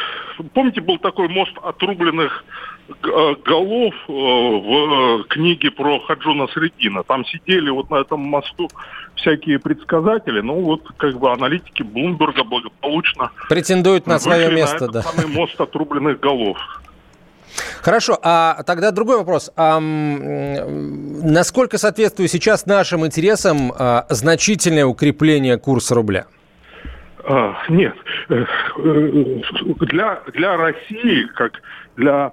помните, 0.54 0.82
был 0.82 0.98
такой 0.98 1.28
мост 1.28 1.54
отрубленных 1.62 2.44
э, 2.90 3.36
голов 3.46 3.94
э, 4.08 4.12
в 4.12 5.24
книге 5.26 5.70
про 5.70 6.00
Хаджуна 6.00 6.48
Средина. 6.48 7.04
Там 7.04 7.26
сидели 7.26 7.70
вот 7.70 7.92
на 7.92 7.98
этом 7.98 8.22
мосту 8.22 8.70
всякие 9.16 9.60
предсказатели, 9.60 10.42
ну 10.42 10.62
вот 10.62 10.82
как 10.98 11.18
бы 11.20 11.32
аналитики 11.32 11.84
Блумберга 11.84 12.44
благополучно 12.44 13.32
претендуют 13.48 14.08
на 14.08 14.18
свое 14.18 14.52
место, 14.52 14.86
на 14.86 14.90
этот 14.90 14.92
да. 14.92 15.02
самый 15.04 15.28
мост 15.28 15.62
отрубленных 15.62 16.20
голов. 16.20 16.58
Хорошо, 17.82 18.18
а 18.22 18.64
тогда 18.64 18.92
другой 18.92 19.18
вопрос. 19.18 19.52
А, 19.56 19.80
насколько 19.80 21.78
соответствует 21.78 22.32
сейчас 22.32 22.66
нашим 22.66 23.06
интересам 23.06 23.74
а, 23.78 24.06
значительное 24.10 24.86
укрепление 24.86 25.58
курса 25.58 25.96
рубля? 25.96 26.26
А, 27.26 27.56
нет. 27.70 27.96
Э, 28.30 28.46
э, 28.78 29.42
для, 29.82 30.22
для 30.34 30.58
России, 30.58 31.28
как 31.36 31.62
для 31.96 32.32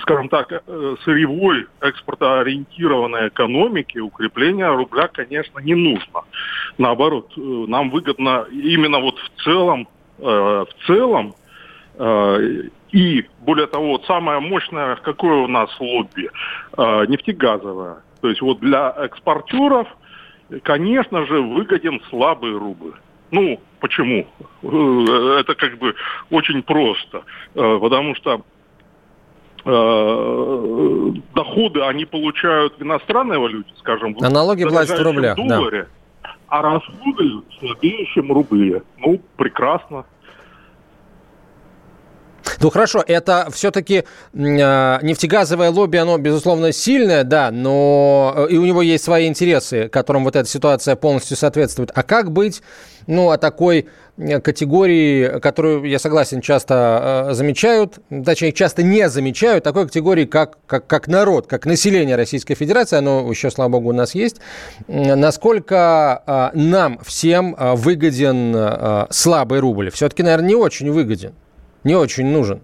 скажем 0.00 0.30
так, 0.30 0.50
э, 0.50 0.96
сырьевой 1.04 1.66
экспортоориентированной 1.82 3.28
экономики 3.28 3.98
укрепление 3.98 4.74
рубля, 4.74 5.08
конечно, 5.08 5.58
не 5.58 5.74
нужно. 5.74 6.22
Наоборот, 6.78 7.30
нам 7.36 7.90
выгодно 7.90 8.46
именно 8.50 8.98
вот 8.98 9.18
в 9.18 9.42
целом, 9.44 9.88
в 10.16 10.68
целом 10.86 11.34
и, 12.92 13.26
более 13.40 13.66
того, 13.66 13.92
вот 13.92 14.04
самое 14.06 14.40
мощное, 14.40 14.96
какое 14.96 15.36
у 15.44 15.46
нас 15.46 15.70
лобби, 15.78 16.28
э, 16.76 17.06
нефтегазовое. 17.06 17.98
То 18.20 18.28
есть 18.28 18.40
вот 18.40 18.60
для 18.60 18.94
экспортеров, 18.98 19.88
конечно 20.62 21.24
же, 21.26 21.40
выгоден 21.40 22.00
слабый 22.10 22.52
рубль. 22.52 22.94
Ну, 23.30 23.60
почему? 23.78 24.26
Э, 24.62 25.40
это 25.40 25.54
как 25.54 25.78
бы 25.78 25.94
очень 26.30 26.62
просто. 26.62 27.22
Э, 27.54 27.78
потому 27.80 28.14
что 28.16 28.42
э, 29.64 31.12
доходы 31.34 31.82
они 31.82 32.04
получают 32.06 32.78
в 32.78 32.82
иностранной 32.82 33.38
валюте, 33.38 33.72
скажем. 33.78 34.16
А 34.20 34.30
налоги 34.30 34.64
платят 34.64 34.98
в 34.98 35.02
рублях, 35.02 35.36
долларе, 35.36 35.86
да. 36.22 36.30
А 36.48 36.62
расходы 36.62 37.42
слабее, 37.60 38.06
чем 38.06 38.32
рубли. 38.32 38.82
Ну, 38.98 39.20
прекрасно. 39.36 40.04
Ну 42.58 42.70
хорошо, 42.70 43.04
это 43.06 43.48
все-таки 43.52 43.96
э, 43.98 44.04
нефтегазовое 44.32 45.70
лобби, 45.70 45.98
оно, 45.98 46.18
безусловно, 46.18 46.72
сильное, 46.72 47.24
да, 47.24 47.50
но 47.50 48.34
э, 48.36 48.46
и 48.50 48.58
у 48.58 48.64
него 48.64 48.82
есть 48.82 49.04
свои 49.04 49.26
интересы, 49.28 49.88
которым 49.88 50.24
вот 50.24 50.36
эта 50.36 50.48
ситуация 50.48 50.96
полностью 50.96 51.36
соответствует. 51.36 51.90
А 51.94 52.02
как 52.02 52.32
быть, 52.32 52.62
ну, 53.06 53.30
о 53.30 53.38
такой 53.38 53.88
категории, 54.42 55.40
которую, 55.40 55.84
я 55.84 55.98
согласен, 55.98 56.40
часто 56.40 57.28
э, 57.30 57.34
замечают, 57.34 57.98
точнее, 58.24 58.52
часто 58.52 58.82
не 58.82 59.08
замечают, 59.08 59.64
такой 59.64 59.86
категории, 59.86 60.26
как, 60.26 60.58
как, 60.66 60.86
как 60.86 61.08
народ, 61.08 61.46
как 61.46 61.66
население 61.66 62.16
Российской 62.16 62.54
Федерации, 62.54 62.96
оно 62.96 63.28
еще, 63.30 63.50
слава 63.50 63.70
богу, 63.70 63.90
у 63.90 63.92
нас 63.92 64.14
есть. 64.14 64.36
Насколько 64.88 66.22
э, 66.26 66.58
нам 66.58 66.98
всем 67.02 67.56
э, 67.58 67.74
выгоден 67.74 68.54
э, 68.54 69.06
слабый 69.10 69.60
рубль? 69.60 69.90
Все-таки, 69.90 70.22
наверное, 70.22 70.48
не 70.48 70.54
очень 70.54 70.90
выгоден 70.90 71.32
не 71.84 71.94
очень 71.94 72.26
нужен? 72.26 72.60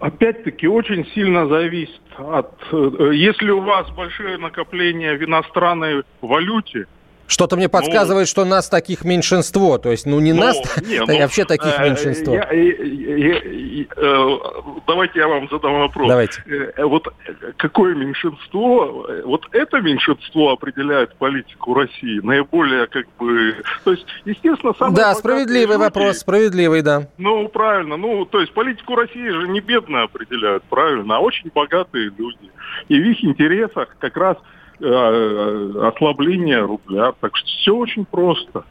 Опять-таки, 0.00 0.68
очень 0.68 1.06
сильно 1.14 1.46
зависит 1.46 2.00
от... 2.18 2.52
Э, 2.70 3.10
если 3.14 3.50
у 3.50 3.62
вас 3.62 3.90
большие 3.92 4.36
накопления 4.36 5.14
в 5.16 5.22
иностранной 5.22 6.04
валюте, 6.20 6.86
что-то 7.26 7.56
мне 7.56 7.68
подсказывает, 7.68 8.26
ну, 8.26 8.30
что 8.30 8.44
нас 8.44 8.68
таких 8.68 9.04
меньшинство. 9.04 9.78
То 9.78 9.90
есть, 9.90 10.06
ну 10.06 10.20
не 10.20 10.32
ну, 10.32 10.40
нас, 10.40 10.56
не, 10.86 10.96
а 10.98 11.04
ну, 11.06 11.18
вообще 11.18 11.44
таких 11.44 11.78
э, 11.78 11.88
меньшинство. 11.88 12.34
Я, 12.34 12.50
я, 12.52 12.72
я, 13.16 13.38
я, 13.38 13.84
э, 13.96 14.38
давайте 14.86 15.18
я 15.18 15.28
вам 15.28 15.48
задам 15.50 15.80
вопрос. 15.80 16.08
Давайте. 16.08 16.42
Э, 16.46 16.84
вот 16.84 17.08
какое 17.56 17.94
меньшинство, 17.94 19.06
вот 19.24 19.46
это 19.52 19.80
меньшинство 19.80 20.52
определяет 20.52 21.14
политику 21.16 21.74
России 21.74 22.20
наиболее 22.22 22.86
как 22.86 23.06
бы... 23.18 23.56
То 23.84 23.92
есть, 23.92 24.06
естественно, 24.24 24.72
самое... 24.78 24.96
Да, 24.96 25.14
справедливый 25.14 25.76
люди, 25.76 25.84
вопрос, 25.84 26.18
справедливый, 26.18 26.82
да. 26.82 27.08
Ну, 27.18 27.48
правильно. 27.48 27.96
Ну, 27.96 28.24
то 28.24 28.40
есть, 28.40 28.52
политику 28.52 28.94
России 28.94 29.28
же 29.28 29.48
не 29.48 29.60
бедно 29.60 30.02
определяют, 30.02 30.62
правильно, 30.64 31.16
а 31.16 31.20
очень 31.20 31.50
богатые 31.54 32.10
люди. 32.16 32.50
И 32.88 32.98
в 32.98 33.04
их 33.04 33.24
интересах 33.24 33.96
как 33.98 34.16
раз 34.16 34.36
Э, 34.38 34.65
ослабление 34.80 36.60
рубля. 36.60 37.12
Так 37.20 37.36
что 37.36 37.46
все 37.46 37.74
очень 37.74 38.04
просто. 38.04 38.64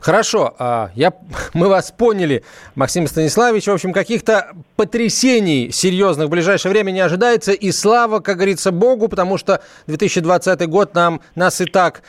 Хорошо, 0.00 0.54
а, 0.58 0.90
я, 0.94 1.12
мы 1.54 1.68
вас 1.68 1.92
поняли, 1.96 2.44
Максим 2.74 3.06
Станиславович. 3.06 3.66
В 3.66 3.72
общем, 3.72 3.92
каких-то 3.92 4.52
потрясений 4.76 5.70
серьезных 5.72 6.28
в 6.28 6.30
ближайшее 6.30 6.72
время 6.72 6.90
не 6.90 7.00
ожидается. 7.00 7.52
И 7.52 7.72
слава, 7.72 8.20
как 8.20 8.36
говорится, 8.36 8.72
Богу, 8.72 9.08
потому 9.08 9.38
что 9.38 9.60
2020 9.86 10.68
год 10.68 10.94
нам, 10.94 11.20
нас 11.34 11.60
и 11.60 11.64
так 11.64 12.02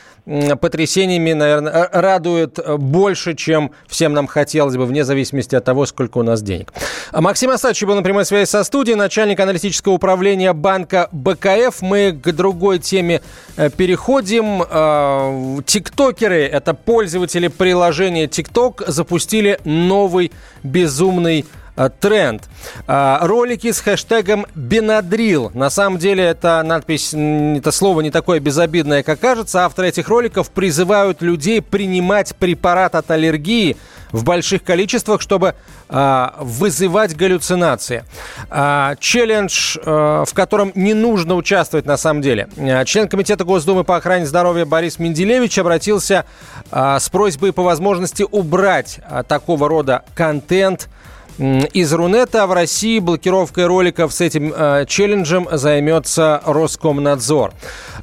потрясениями, 0.60 1.32
наверное, 1.32 1.88
радует 1.92 2.58
больше, 2.78 3.34
чем 3.34 3.72
всем 3.88 4.12
нам 4.12 4.28
хотелось 4.28 4.76
бы, 4.76 4.86
вне 4.86 5.04
зависимости 5.04 5.56
от 5.56 5.64
того, 5.64 5.86
сколько 5.86 6.18
у 6.18 6.22
нас 6.22 6.42
денег. 6.42 6.72
Максим 7.12 7.50
Асадович 7.50 7.82
был 7.84 7.96
на 7.96 8.02
прямой 8.02 8.24
связи 8.24 8.48
со 8.48 8.62
студией, 8.62 8.96
начальник 8.96 9.40
аналитического 9.40 9.94
управления 9.94 10.52
банка 10.52 11.08
БКФ. 11.10 11.82
Мы 11.82 12.12
к 12.12 12.32
другой 12.32 12.78
теме 12.78 13.22
э, 13.56 13.70
переходим. 13.70 14.62
Э, 14.62 15.62
тиктокеры, 15.66 16.44
это 16.44 16.74
пользователи 16.74 17.48
приложения 17.48 17.79
TikTok, 18.26 18.84
запустили 18.90 19.58
новый 19.64 20.32
безумный 20.62 21.44
тренд. 21.88 22.42
Э, 22.86 23.18
ролики 23.22 23.72
с 23.72 23.80
хэштегом 23.80 24.46
«Бенадрил». 24.54 25.50
На 25.54 25.70
самом 25.70 25.98
деле 25.98 26.24
это 26.24 26.62
надпись, 26.62 27.14
это 27.14 27.70
слово 27.70 28.00
не 28.02 28.10
такое 28.10 28.40
безобидное, 28.40 29.02
как 29.02 29.20
кажется. 29.20 29.64
Авторы 29.64 29.88
этих 29.88 30.08
роликов 30.08 30.50
призывают 30.50 31.22
людей 31.22 31.62
принимать 31.62 32.36
препарат 32.36 32.94
от 32.94 33.10
аллергии 33.10 33.76
в 34.12 34.24
больших 34.24 34.64
количествах, 34.64 35.20
чтобы 35.20 35.54
э, 35.88 36.28
вызывать 36.38 37.16
галлюцинации. 37.16 38.04
Э, 38.50 38.94
челлендж, 38.98 39.76
э, 39.78 40.24
в 40.26 40.34
котором 40.34 40.72
не 40.74 40.94
нужно 40.94 41.34
участвовать 41.36 41.86
на 41.86 41.96
самом 41.96 42.22
деле. 42.22 42.48
Э, 42.56 42.84
член 42.84 43.08
Комитета 43.08 43.44
Госдумы 43.44 43.84
по 43.84 43.96
охране 43.96 44.26
здоровья 44.26 44.64
Борис 44.64 44.98
Менделевич 44.98 45.58
обратился 45.58 46.24
э, 46.70 46.96
с 47.00 47.08
просьбой 47.08 47.52
по 47.52 47.62
возможности 47.62 48.24
убрать 48.28 49.00
э, 49.08 49.22
такого 49.26 49.68
рода 49.68 50.04
контент– 50.14 50.88
из 51.40 51.92
Рунета 51.92 52.46
в 52.46 52.52
России 52.52 52.98
блокировкой 52.98 53.66
роликов 53.66 54.12
с 54.12 54.20
этим 54.20 54.52
э, 54.54 54.84
челленджем 54.86 55.48
займется 55.50 56.42
Роскомнадзор. 56.44 57.54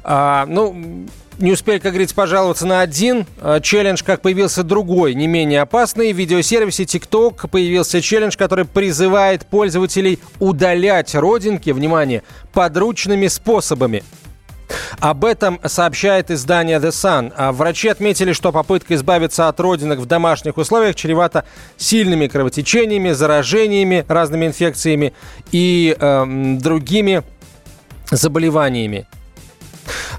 А, 0.02 0.44
ну, 0.46 1.06
не 1.38 1.52
успели, 1.52 1.78
как 1.78 1.92
говорится, 1.92 2.16
пожаловаться 2.16 2.66
на 2.66 2.80
один 2.80 3.26
э, 3.40 3.60
челлендж, 3.62 4.02
как 4.04 4.22
появился 4.22 4.64
другой, 4.64 5.14
не 5.14 5.28
менее 5.28 5.60
опасный. 5.60 6.12
В 6.12 6.16
видеосервисе 6.16 6.82
TikTok 6.82 7.48
появился 7.48 8.02
челлендж, 8.02 8.36
который 8.36 8.64
призывает 8.64 9.46
пользователей 9.46 10.18
удалять 10.40 11.14
родинки, 11.14 11.70
внимание, 11.70 12.24
подручными 12.52 13.28
способами. 13.28 14.02
Об 15.00 15.24
этом 15.24 15.60
сообщает 15.64 16.30
издание 16.30 16.78
The 16.78 16.90
Sun. 16.90 17.32
А 17.36 17.52
врачи 17.52 17.88
отметили, 17.88 18.32
что 18.32 18.52
попытка 18.52 18.94
избавиться 18.94 19.48
от 19.48 19.60
родинок 19.60 19.98
в 19.98 20.06
домашних 20.06 20.56
условиях 20.56 20.96
чревата 20.96 21.44
сильными 21.76 22.26
кровотечениями, 22.26 23.12
заражениями, 23.12 24.04
разными 24.08 24.46
инфекциями 24.46 25.12
и 25.52 25.96
э, 25.98 26.24
другими 26.58 27.22
заболеваниями. 28.10 29.06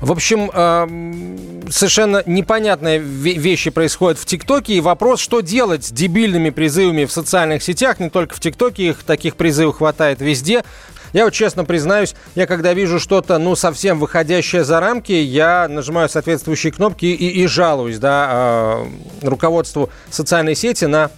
В 0.02 0.12
общем, 0.12 0.50
э, 0.54 1.70
совершенно 1.70 2.24
непонятные 2.26 3.00
вещи 3.00 3.70
происходят 3.70 4.18
в 4.18 4.26
ТикТоке. 4.26 4.76
И 4.76 4.82
вопрос, 4.82 5.20
что 5.20 5.42
делать 5.42 5.86
с 5.86 5.92
дебильными 5.92 6.50
призывами 6.50 7.06
в 7.06 7.12
социальных 7.12 7.64
сетях, 7.64 8.00
не 8.00 8.10
только 8.10 8.36
в 8.36 8.40
ТикТоке, 8.40 8.88
их 8.90 9.04
таких 9.04 9.36
призывов 9.36 9.78
хватает 9.78 10.22
везде. 10.22 10.64
Я 11.14 11.26
вот 11.26 11.34
честно 11.34 11.66
признаюсь, 11.66 12.16
я 12.36 12.46
когда 12.46 12.74
вижу 12.74 13.00
что-то, 13.00 13.38
ну, 13.38 13.56
совсем 13.56 14.00
выходящее 14.00 14.64
за 14.64 14.80
рамки, 14.80 15.12
я 15.12 15.68
нажимаю 15.68 16.10
соответствующие 16.10 16.72
кнопки 16.72 17.06
и, 17.06 17.42
и 17.42 17.48
жалуюсь, 17.48 17.98
да, 17.98 18.84
э, 19.22 19.28
руководству 19.28 19.90
социальной 20.10 20.56
сети 20.56 20.86
на 20.86 21.12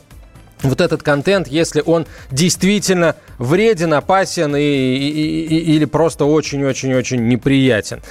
вот 0.64 0.82
этот 0.82 1.04
контент, 1.04 1.48
если 1.48 1.82
он 1.86 2.06
действительно 2.30 3.16
вреден, 3.38 3.94
опасен 3.94 4.56
и, 4.56 4.62
и, 4.62 5.46
и, 5.48 5.76
или 5.76 5.86
просто 5.86 6.26
очень-очень-очень 6.26 7.28
неприятен. 7.28 8.02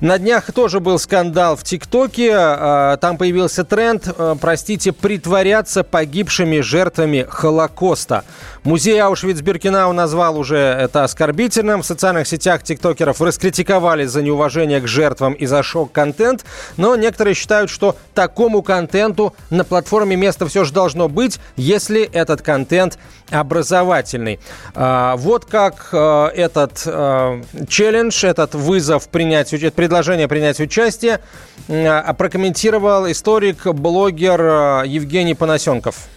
На 0.00 0.18
днях 0.18 0.50
тоже 0.52 0.80
был 0.80 0.98
скандал 0.98 1.56
в 1.56 1.62
ТикТоке. 1.62 2.32
А, 2.34 2.96
там 2.96 3.18
появился 3.18 3.64
тренд, 3.64 4.08
а, 4.16 4.36
простите, 4.36 4.92
притворяться 4.92 5.84
погибшими 5.84 6.60
жертвами 6.60 7.26
Холокоста. 7.28 8.24
Музей 8.64 9.00
Аушвиц-Биркенау 9.00 9.92
назвал 9.92 10.38
уже 10.38 10.56
это 10.56 11.04
оскорбительным. 11.04 11.82
В 11.82 11.86
социальных 11.86 12.26
сетях 12.26 12.62
тиктокеров 12.62 13.20
раскритиковали 13.20 14.04
за 14.04 14.22
неуважение 14.22 14.80
к 14.80 14.86
жертвам 14.86 15.34
и 15.34 15.46
за 15.46 15.62
шок-контент. 15.62 16.44
Но 16.76 16.96
некоторые 16.96 17.34
считают, 17.34 17.70
что 17.70 17.96
такому 18.14 18.62
контенту 18.62 19.34
на 19.50 19.64
платформе 19.64 20.16
место 20.16 20.46
все 20.46 20.64
же 20.64 20.72
должно 20.72 21.08
быть, 21.08 21.38
если 21.56 21.97
этот 22.04 22.42
контент 22.42 22.98
образовательный. 23.30 24.40
А, 24.74 25.16
вот 25.16 25.44
как 25.44 25.88
а, 25.92 26.28
этот 26.28 26.82
а, 26.86 27.42
челлендж, 27.68 28.24
этот 28.24 28.54
вызов 28.54 29.08
принять, 29.08 29.50
предложение 29.74 30.28
принять 30.28 30.60
участие 30.60 31.20
прокомментировал 31.66 33.10
историк, 33.10 33.66
блогер 33.66 34.84
Евгений 34.84 35.34
Панасенков. 35.34 36.08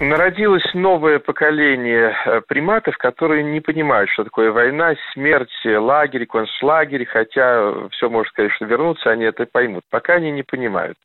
Народилось 0.00 0.64
новое 0.72 1.18
поколение 1.18 2.16
э, 2.24 2.40
приматов, 2.48 2.96
которые 2.96 3.42
не 3.42 3.60
понимают, 3.60 4.08
что 4.08 4.24
такое 4.24 4.50
война, 4.50 4.94
смерть, 5.12 5.52
лагерь, 5.62 6.24
концлагерь, 6.24 7.04
хотя 7.04 7.70
все 7.90 8.08
может, 8.08 8.32
конечно, 8.32 8.64
вернуться, 8.64 9.10
они 9.10 9.24
это 9.24 9.44
поймут. 9.44 9.84
Пока 9.90 10.14
они 10.14 10.30
не 10.30 10.42
понимают. 10.42 10.96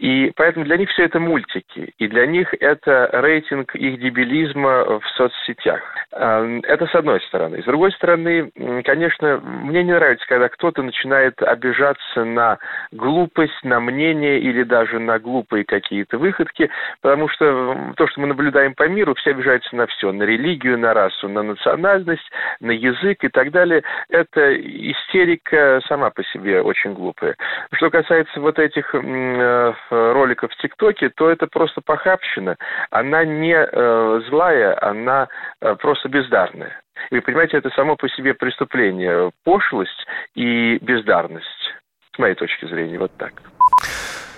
И 0.00 0.32
поэтому 0.34 0.64
для 0.64 0.78
них 0.78 0.90
все 0.90 1.04
это 1.04 1.20
мультики, 1.20 1.94
и 1.96 2.08
для 2.08 2.26
них 2.26 2.52
это 2.58 3.08
рейтинг 3.12 3.76
их 3.76 4.00
дебилизма 4.00 4.98
в 4.98 5.06
соцсетях. 5.16 5.80
Эм, 6.10 6.60
это 6.66 6.86
с 6.86 6.94
одной 6.96 7.20
стороны. 7.22 7.62
С 7.62 7.64
другой 7.64 7.92
стороны, 7.92 8.50
конечно, 8.84 9.40
мне 9.44 9.84
не 9.84 9.92
нравится, 9.92 10.26
когда 10.26 10.48
кто-то 10.48 10.82
начинает 10.82 11.40
обижаться 11.40 12.24
на 12.24 12.58
глупость, 12.90 13.62
на 13.62 13.78
мнение 13.78 14.40
или 14.40 14.64
даже 14.64 14.98
на 14.98 15.20
глупые 15.20 15.64
какие-то 15.64 16.18
выходки, 16.18 16.68
потому 17.00 17.28
что 17.28 17.92
то, 17.96 18.08
что 18.08 18.23
мы 18.24 18.28
наблюдаем 18.28 18.74
по 18.74 18.88
миру, 18.88 19.14
все 19.14 19.32
обижаются 19.32 19.76
на 19.76 19.86
все, 19.86 20.10
на 20.10 20.22
религию, 20.22 20.78
на 20.78 20.94
расу, 20.94 21.28
на 21.28 21.42
национальность, 21.42 22.24
на 22.58 22.70
язык 22.70 23.22
и 23.22 23.28
так 23.28 23.50
далее. 23.50 23.82
Это 24.08 24.56
истерика 24.56 25.82
сама 25.86 26.08
по 26.08 26.24
себе 26.24 26.62
очень 26.62 26.94
глупая. 26.94 27.36
Что 27.72 27.90
касается 27.90 28.40
вот 28.40 28.58
этих 28.58 28.94
э, 28.94 29.74
роликов 29.90 30.50
в 30.50 30.56
ТикТоке, 30.56 31.10
то 31.10 31.28
это 31.28 31.46
просто 31.46 31.82
похабщина. 31.82 32.56
Она 32.90 33.26
не 33.26 33.54
э, 33.54 34.20
злая, 34.30 34.78
она 34.82 35.28
э, 35.60 35.74
просто 35.74 36.08
бездарная. 36.08 36.80
И 37.10 37.16
вы 37.16 37.20
понимаете, 37.20 37.58
это 37.58 37.68
само 37.70 37.96
по 37.96 38.08
себе 38.08 38.32
преступление, 38.32 39.32
пошлость 39.44 40.06
и 40.34 40.78
бездарность, 40.78 41.74
с 42.14 42.18
моей 42.18 42.36
точки 42.36 42.64
зрения, 42.64 42.98
вот 42.98 43.12
так. 43.18 43.34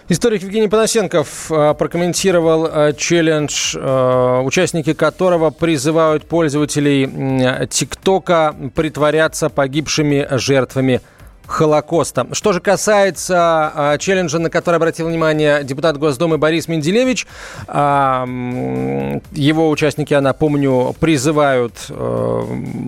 Историк 0.08 0.42
Евгений 0.42 0.68
Панасенков 0.68 1.50
э, 1.50 1.74
прокомментировал 1.76 2.66
э, 2.66 2.92
челлендж, 2.96 3.76
э, 3.76 4.40
участники 4.44 4.92
которого 4.92 5.50
призывают 5.50 6.26
пользователей 6.26 7.66
ТикТока 7.66 8.54
притворяться 8.76 9.48
погибшими 9.48 10.28
жертвами 10.30 11.00
Холокоста. 11.46 12.26
Что 12.32 12.52
же 12.52 12.60
касается 12.60 13.72
э, 13.74 13.98
челленджа, 13.98 14.38
на 14.38 14.50
который 14.50 14.76
обратил 14.76 15.08
внимание 15.08 15.62
депутат 15.64 15.96
Госдумы 15.98 16.38
Борис 16.38 16.68
Менделевич, 16.68 17.26
э, 17.68 19.20
его 19.32 19.70
участники, 19.70 20.12
я 20.12 20.20
напомню, 20.20 20.94
призывают 20.98 21.74
э, 21.88 22.42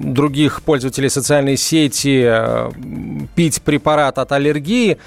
других 0.04 0.62
пользователей 0.62 1.08
социальной 1.08 1.56
сети 1.56 2.22
э, 2.24 2.70
пить 3.34 3.62
препарат 3.62 4.18
от 4.18 4.32
аллергии. 4.32 4.98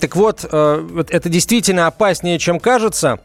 Так 0.00 0.16
вот, 0.16 0.46
э, 0.50 1.04
это 1.08 1.28
действительно 1.28 1.86
опаснее, 1.88 2.38
чем 2.38 2.60
кажется. 2.60 3.18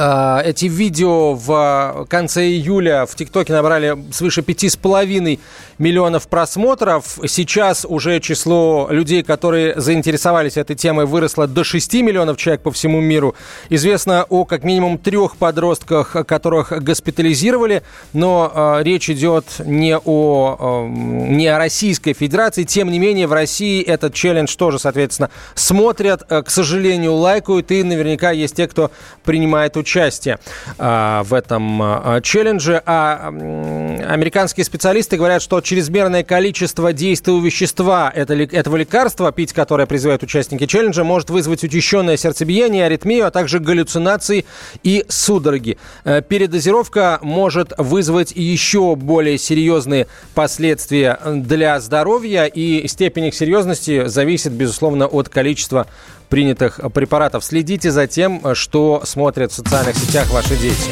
А, 0.00 0.40
эти 0.44 0.66
видео 0.66 1.34
в 1.34 2.06
конце 2.08 2.46
июля 2.46 3.04
в 3.04 3.16
ТикТоке 3.16 3.52
набрали 3.52 3.98
свыше 4.12 4.42
пяти 4.42 4.68
с 4.68 4.76
половиной 4.76 5.40
миллионов 5.78 6.28
просмотров. 6.28 7.18
Сейчас 7.26 7.84
уже 7.84 8.20
число 8.20 8.86
людей, 8.90 9.24
которые 9.24 9.80
заинтересовались 9.80 10.56
этой 10.56 10.76
темой, 10.76 11.06
выросло 11.06 11.48
до 11.48 11.64
6 11.64 11.94
миллионов 11.94 12.36
человек 12.36 12.62
по 12.62 12.70
всему 12.70 13.00
миру. 13.00 13.34
Известно 13.70 14.24
о 14.28 14.44
как 14.44 14.62
минимум 14.62 14.98
трех 14.98 15.36
подростках, 15.36 16.12
которых 16.28 16.70
госпитализировали, 16.80 17.82
но 18.12 18.52
э, 18.54 18.84
речь 18.84 19.10
идет 19.10 19.46
не 19.64 19.98
о, 19.98 20.84
э, 20.86 20.88
не 20.88 21.48
о 21.48 21.58
Российской 21.58 22.12
Федерации. 22.12 22.62
Тем 22.62 22.88
не 22.92 23.00
менее, 23.00 23.26
в 23.26 23.32
России 23.32 23.82
этот 23.82 24.14
челлендж 24.14 24.54
тоже, 24.56 24.78
соответственно, 24.78 25.30
смотрят, 25.56 26.22
э, 26.28 26.42
к 26.42 26.50
сожалению, 26.50 27.14
лайкают, 27.14 27.72
и 27.72 27.82
наверняка 27.82 28.30
есть 28.30 28.54
те, 28.54 28.68
кто 28.68 28.92
принимает 29.24 29.76
участие 29.76 29.87
участие 29.88 30.38
а, 30.78 31.22
в 31.24 31.32
этом 31.32 31.80
а, 31.82 32.20
челлендже. 32.20 32.82
А 32.84 33.28
американские 33.28 34.64
специалисты 34.64 35.16
говорят, 35.16 35.40
что 35.40 35.60
чрезмерное 35.60 36.22
количество 36.22 36.92
действия 36.92 37.18
вещества 37.40 38.12
этого 38.14 38.76
лекарства, 38.76 39.32
пить 39.32 39.52
которое 39.52 39.86
призывают 39.86 40.22
участники 40.22 40.66
челленджа, 40.66 41.04
может 41.04 41.30
вызвать 41.30 41.64
учащенное 41.64 42.16
сердцебиение, 42.16 42.84
аритмию, 42.84 43.26
а 43.26 43.30
также 43.30 43.58
галлюцинации 43.58 44.44
и 44.82 45.04
судороги. 45.08 45.78
Э, 46.04 46.20
передозировка 46.22 47.18
может 47.22 47.72
вызвать 47.78 48.32
еще 48.32 48.94
более 48.94 49.38
серьезные 49.38 50.06
последствия 50.34 51.18
для 51.24 51.80
здоровья, 51.80 52.44
и 52.44 52.86
степень 52.88 53.26
их 53.26 53.34
серьезности 53.34 54.06
зависит, 54.06 54.52
безусловно, 54.52 55.06
от 55.06 55.28
количества 55.28 55.86
принятых 56.28 56.80
препаратов. 56.92 57.44
Следите 57.44 57.90
за 57.90 58.06
тем, 58.06 58.54
что 58.54 59.02
смотрят 59.04 59.52
в 59.52 59.54
социальных 59.54 59.96
сетях 59.96 60.30
ваши 60.30 60.56
дети. 60.56 60.90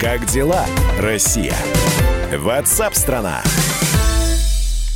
Как 0.00 0.26
дела, 0.26 0.64
Россия? 1.00 1.54
Ватсап-страна! 2.32 3.42
страна 3.42 3.65